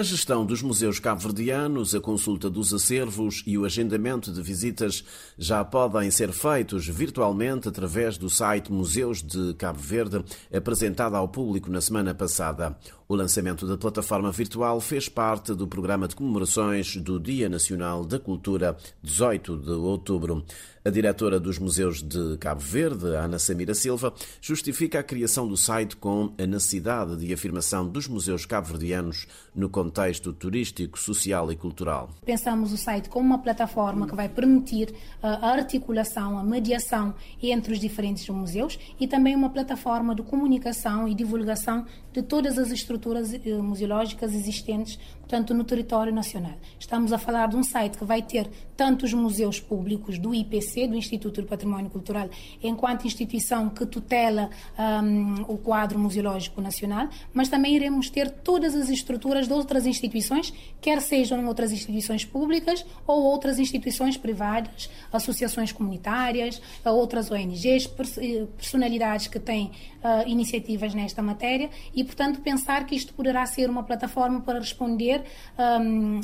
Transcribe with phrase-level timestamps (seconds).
[0.00, 5.04] A gestão dos museus cabo-verdianos, a consulta dos acervos e o agendamento de visitas
[5.36, 11.70] já podem ser feitos virtualmente através do site Museus de Cabo Verde, apresentado ao público
[11.70, 12.74] na semana passada.
[13.06, 18.18] O lançamento da plataforma virtual fez parte do programa de comemorações do Dia Nacional da
[18.18, 20.44] Cultura, 18 de outubro.
[20.82, 25.94] A diretora dos Museus de Cabo Verde, Ana Samira Silva, justifica a criação do site
[25.94, 29.89] com a necessidade de afirmação dos museus cabo-verdianos no contexto
[30.32, 32.10] turístico, social e cultural.
[32.24, 37.80] Pensamos o site como uma plataforma que vai permitir a articulação, a mediação entre os
[37.80, 43.38] diferentes museus e também uma plataforma de comunicação e divulgação de todas as estruturas eh,
[43.62, 46.54] museológicas existentes, portanto, no território nacional.
[46.78, 50.88] Estamos a falar de um site que vai ter tanto os museus públicos do IPC,
[50.88, 52.28] do Instituto do Património Cultural,
[52.62, 58.88] enquanto instituição que tutela um, o quadro museológico nacional, mas também iremos ter todas as
[58.88, 66.60] estruturas de outras instituições, quer sejam outras instituições públicas ou outras instituições privadas, associações comunitárias,
[66.84, 69.66] outras ONGs, eh, personalidades que têm
[70.02, 71.70] uh, iniciativas nesta matéria.
[71.94, 75.22] E, portanto, pensar que isto poderá ser uma plataforma para responder
[75.56, 76.20] um,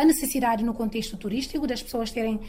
[0.00, 2.40] a necessidade no contexto turístico das pessoas terem uh,